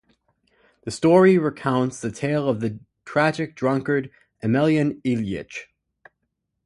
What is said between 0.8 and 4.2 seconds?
The story recounts the tale of the tragic drunkard